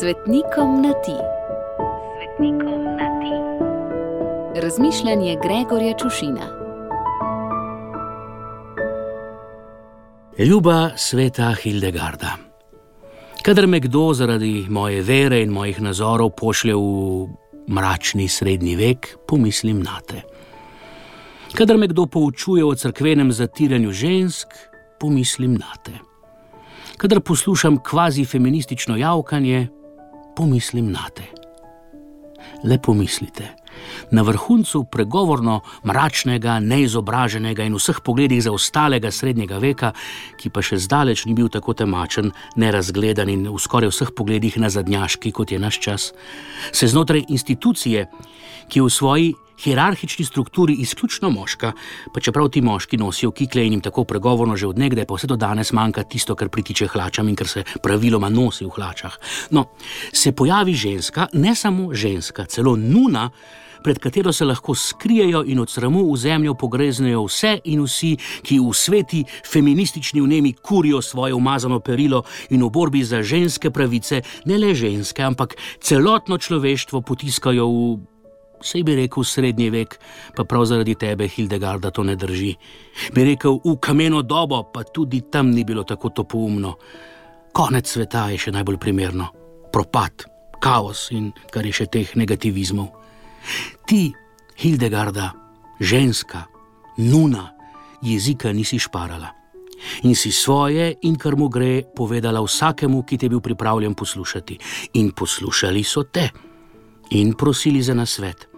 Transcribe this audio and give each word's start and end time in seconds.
Svetnikom 0.00 0.82
na 0.82 0.92
ti. 0.92 1.14
Svetnikom 2.16 2.84
na 2.84 3.06
ti. 3.20 3.36
Razmišljanje 4.60 5.36
Gregorja 5.42 5.94
Čušina. 5.98 6.46
Ljuba 10.38 10.90
sveta 10.96 11.54
Hildegarda. 11.62 12.36
Kadar 13.42 13.66
me 13.66 13.80
kdo 13.80 14.12
zaradi 14.14 14.66
moje 14.68 15.02
vere 15.02 15.40
in 15.42 15.50
mojih 15.50 15.80
nazorov 15.80 16.30
pošlje 16.30 16.74
v 16.74 17.28
mračni 17.68 18.28
srednji 18.28 18.76
vek, 18.76 19.16
pomislim 19.28 19.80
na 19.80 20.00
te. 20.08 20.20
Kadar 21.54 21.76
me 21.76 21.88
kdo 21.88 22.06
poučuje 22.06 22.64
o 22.64 22.74
crkvenem 22.74 23.32
zatiranju 23.32 23.92
žensk, 23.92 24.48
pomislim 25.00 25.54
na 25.54 25.72
te. 25.84 25.92
Kadar 26.96 27.20
poslušam 27.20 27.80
kvazi 27.82 28.24
feministično 28.24 28.96
javkanje, 28.96 29.68
pomislim 30.36 30.92
na 30.92 31.08
te. 31.14 31.24
Le 32.64 32.78
pomislite, 32.78 33.48
na 34.10 34.22
vrhuncu 34.22 34.84
pregovorno 34.84 35.60
mračnega, 35.84 36.58
neizobraženega 36.60 37.66
in 37.66 37.76
vseh 37.76 38.00
pogledih 38.04 38.42
zaostalega 38.44 39.10
srednjega 39.12 39.58
veka, 39.62 39.92
ki 40.40 40.50
pa 40.50 40.64
še 40.64 40.78
zdaleč 40.80 41.26
ni 41.26 41.34
bil 41.36 41.50
tako 41.52 41.74
temačen, 41.76 42.32
nerazgledan 42.56 43.30
in 43.32 43.48
v 43.48 43.60
skoraj 43.60 43.92
vseh 43.92 44.12
pogledih 44.16 44.58
nazadnjaški, 44.62 45.32
kot 45.32 45.52
je 45.52 45.60
naš 45.62 45.80
čas, 45.80 46.12
se 46.72 46.88
znotraj 46.88 47.26
institucije, 47.28 48.06
ki 48.68 48.80
v 48.82 48.90
svoji 48.90 49.34
hierarhični 49.58 50.24
strukturi 50.24 50.74
izključno 50.84 51.30
moška, 51.30 51.72
pa 52.14 52.20
čeprav 52.20 52.48
ti 52.48 52.60
moški 52.60 52.96
nosijo 52.96 53.30
kikle 53.30 53.66
in 53.66 53.72
jim 53.72 53.80
tako 53.80 54.04
pregovorno 54.04 54.56
že 54.56 54.66
odnegde, 54.66 55.04
pa 55.04 55.14
vse 55.14 55.26
do 55.26 55.36
danes 55.36 55.72
manjka 55.72 56.02
tisto, 56.02 56.34
kar 56.34 56.48
pritiče 56.48 56.86
hlačam 56.86 57.28
in 57.28 57.36
kar 57.36 57.48
se 57.48 57.64
praviloma 57.82 58.28
nosi 58.28 58.64
v 58.64 58.70
hlačah. 58.76 59.18
No, 59.50 59.64
se 60.12 60.32
pojavi 60.32 60.74
ženska, 60.74 61.28
ne 61.32 61.54
samo 61.54 61.94
ženska, 61.94 62.44
celo 62.44 62.76
nuna. 62.76 63.30
Pred 63.86 63.98
katero 63.98 64.32
se 64.32 64.44
lahko 64.44 64.74
skrijejo 64.74 65.44
in 65.46 65.60
od 65.62 65.70
sramu 65.70 66.00
v 66.12 66.16
zemljo 66.18 66.54
pogreznejo 66.54 67.20
vse 67.28 67.52
in 67.64 67.84
vsi, 67.84 68.16
ki 68.42 68.58
v 68.58 68.72
sveti 68.74 69.20
feministični 69.52 70.20
vnemi 70.20 70.52
kurijo 70.52 71.02
svoje 71.02 71.34
umazano 71.34 71.78
perilo 71.80 72.24
in 72.50 72.64
v 72.64 72.70
borbi 72.70 73.04
za 73.04 73.22
ženske 73.22 73.70
pravice, 73.70 74.22
ne 74.44 74.58
le 74.58 74.74
ženske, 74.74 75.22
ampak 75.22 75.54
celotno 75.78 76.38
človeštvo 76.38 77.00
potiskajo 77.00 77.68
v 77.68 78.15
Sej 78.62 78.82
bi 78.84 78.96
rekel 78.96 79.24
srednji 79.24 79.70
vek, 79.70 79.98
pa 80.36 80.44
prav 80.44 80.64
zaradi 80.64 80.94
tebe, 80.94 81.28
Hildegarda, 81.28 81.90
to 81.90 82.02
ne 82.02 82.16
drži. 82.16 82.54
Bi 83.14 83.24
rekel 83.24 83.60
v 83.64 83.76
kameno 83.80 84.22
dobo, 84.22 84.62
pa 84.72 84.84
tudi 84.84 85.26
tam 85.30 85.50
ni 85.50 85.64
bilo 85.64 85.84
tako 85.84 86.10
topoumno. 86.10 86.76
Konec 87.52 87.88
sveta 87.88 88.28
je 88.32 88.38
še 88.38 88.52
najbolj 88.56 88.78
primerno. 88.80 89.28
Propad, 89.72 90.24
kaos 90.60 91.10
in 91.12 91.32
kar 91.52 91.66
je 91.66 91.72
še 91.72 91.86
teh 91.92 92.16
negativizmov. 92.16 92.88
Ti, 93.86 94.12
Hildegarda, 94.56 95.32
ženska, 95.80 96.46
nuna, 96.96 97.52
jezika 98.02 98.52
nisi 98.52 98.80
šparala. 98.80 99.32
In 100.08 100.16
si 100.16 100.32
svoje 100.32 100.96
in 101.04 101.16
kar 101.20 101.36
mu 101.36 101.48
gre 101.52 101.84
povedala 101.84 102.40
vsakemu, 102.40 103.04
ki 103.04 103.18
te 103.18 103.26
je 103.26 103.30
bil 103.36 103.44
pripravljen 103.44 103.94
poslušati. 103.94 104.58
In 104.96 105.12
poslušali 105.12 105.84
so 105.84 106.08
te 106.08 106.30
in 107.10 107.32
prosili 107.34 107.82
za 107.82 107.94
nasvet. 107.94 108.48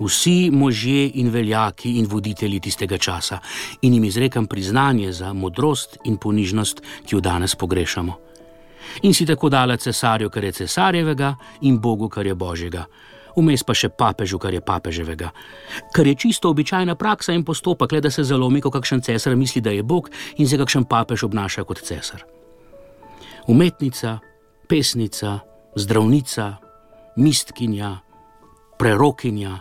Vsi 0.00 0.50
možje 0.52 1.10
in 1.14 1.30
veljaki 1.30 1.98
in 1.98 2.06
voditelji 2.10 2.60
tistega 2.60 2.98
časa 2.98 3.38
in 3.82 3.94
jim 3.94 4.04
izrekam 4.04 4.46
priznanje 4.46 5.12
za 5.12 5.32
modrost 5.32 5.98
in 6.04 6.16
ponižnost, 6.16 6.82
ki 7.06 7.14
jo 7.14 7.20
danes 7.20 7.54
pogrešamo. 7.54 8.18
In 9.02 9.14
si 9.14 9.26
tako 9.26 9.48
dala 9.48 9.76
cesarju, 9.76 10.30
kar 10.30 10.44
je 10.44 10.52
cesarjevega, 10.52 11.36
in 11.60 11.78
Bogu, 11.78 12.08
kar 12.08 12.26
je 12.26 12.34
božjega, 12.34 12.84
vmes 13.36 13.62
pa 13.64 13.74
še 13.74 13.88
papežu, 13.88 14.38
kar 14.38 14.54
je 14.54 14.60
papeževega. 14.60 15.30
Kar 15.94 16.06
je 16.06 16.14
čisto 16.14 16.50
običajna 16.50 16.94
praksa 16.94 17.32
in 17.32 17.44
postopek, 17.44 17.92
le 17.92 18.00
da 18.00 18.10
se 18.10 18.24
zalomi, 18.24 18.60
ko 18.60 18.70
kakšen 18.70 19.02
cesar 19.02 19.36
misli, 19.36 19.62
da 19.62 19.70
je 19.70 19.82
Bog 19.82 20.10
in 20.36 20.48
se 20.48 20.58
kakšen 20.58 20.84
papež 20.84 21.24
obnaša 21.24 21.64
kot 21.64 21.82
cesar. 21.86 22.24
Umetnica, 23.48 24.18
pesnica, 24.68 25.38
zdravnica, 25.76 26.61
mistkinja, 27.16 27.98
prerokinja, 28.78 29.60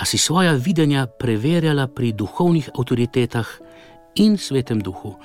a 0.00 0.04
si 0.04 0.18
svoja 0.18 0.52
videnja 0.56 1.06
preverjala 1.06 1.86
pri 1.86 2.12
duhovnih 2.12 2.70
avtoritetah 2.72 3.46
in 4.16 4.38
svetem 4.38 4.80
duhu, 4.80 5.16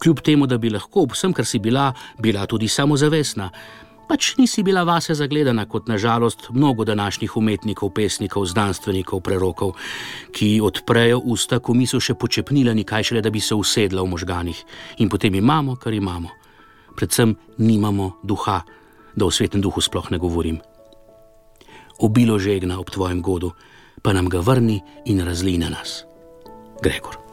kljub 0.00 0.20
temu, 0.24 0.46
da 0.46 0.58
bi 0.58 0.70
lahko 0.70 1.04
ob 1.04 1.12
vsem, 1.12 1.32
kar 1.32 1.44
si 1.46 1.58
bila, 1.58 1.92
bila 2.18 2.46
tudi 2.46 2.68
samozavestna. 2.68 3.50
Pač 4.08 4.38
nisi 4.38 4.62
bila 4.64 4.86
vase 4.88 5.12
zagledana 5.14 5.66
kot 5.68 5.88
nažalost 5.88 6.48
mnogo 6.50 6.84
današnjih 6.84 7.36
umetnikov, 7.36 7.90
pesnikov, 7.92 8.46
znanstvenikov, 8.48 9.20
prerokov, 9.20 9.74
ki 10.32 10.60
odprejo 10.64 11.18
usta, 11.18 11.58
ko 11.60 11.76
mislijo 11.76 12.00
še 12.00 12.16
počepnila, 12.16 12.72
nikaj 12.72 13.10
šele, 13.10 13.20
da 13.20 13.30
bi 13.30 13.40
se 13.44 13.54
usedla 13.54 14.02
v 14.02 14.08
možganih. 14.08 14.64
In 15.04 15.12
potem 15.12 15.34
imamo, 15.34 15.76
kar 15.76 15.92
imamo. 15.92 16.32
Predvsem 16.96 17.36
nimamo 17.58 18.14
duha, 18.24 18.62
da 19.12 19.28
o 19.28 19.30
svetem 19.30 19.60
duhu 19.60 19.84
sploh 19.84 20.08
ne 20.10 20.18
govorim 20.18 20.56
obilo 21.98 22.38
žegna 22.38 22.80
ob 22.80 22.90
tvojem 22.90 23.22
godu, 23.22 23.52
pa 24.02 24.12
nam 24.12 24.28
ga 24.28 24.40
vrni 24.40 24.80
in 25.04 25.20
razli 25.24 25.58
na 25.58 25.68
nas. 25.68 26.04
Gregor. 26.82 27.27